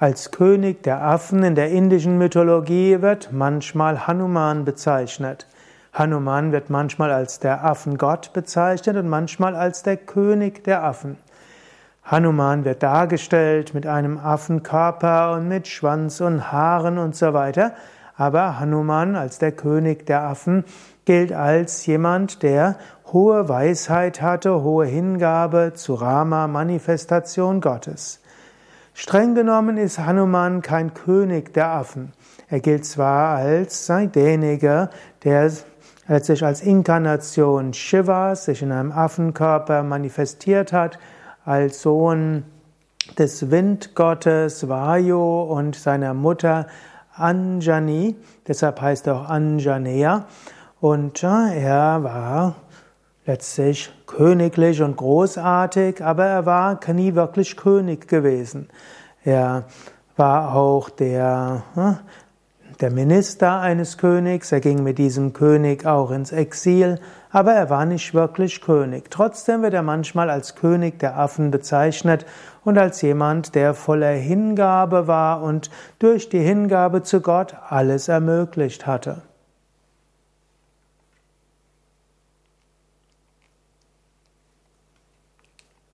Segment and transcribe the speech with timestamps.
[0.00, 5.48] Als König der Affen in der indischen Mythologie wird manchmal Hanuman bezeichnet.
[5.92, 11.16] Hanuman wird manchmal als der Affengott bezeichnet und manchmal als der König der Affen.
[12.04, 17.72] Hanuman wird dargestellt mit einem Affenkörper und mit Schwanz und Haaren und so weiter,
[18.16, 20.62] aber Hanuman als der König der Affen
[21.06, 22.76] gilt als jemand, der
[23.12, 28.20] hohe Weisheit hatte, hohe Hingabe zu Rama, Manifestation Gottes.
[29.00, 32.14] Streng genommen ist Hanuman kein König der Affen.
[32.48, 34.90] Er gilt zwar als derjenige,
[35.22, 35.52] der
[36.08, 40.98] letztlich als Inkarnation Shivas sich in einem Affenkörper manifestiert hat,
[41.44, 42.42] als Sohn
[43.16, 46.66] des Windgottes Vayu und seiner Mutter
[47.14, 48.16] Anjani,
[48.48, 50.26] deshalb heißt er auch Anjaneya,
[50.80, 52.56] und er war
[53.28, 58.70] letztlich königlich und großartig, aber er war nie wirklich König gewesen.
[59.22, 59.64] Er
[60.16, 61.98] war auch der, hm,
[62.80, 67.84] der Minister eines Königs, er ging mit diesem König auch ins Exil, aber er war
[67.84, 69.10] nicht wirklich König.
[69.10, 72.24] Trotzdem wird er manchmal als König der Affen bezeichnet
[72.64, 78.86] und als jemand, der voller Hingabe war und durch die Hingabe zu Gott alles ermöglicht
[78.86, 79.20] hatte.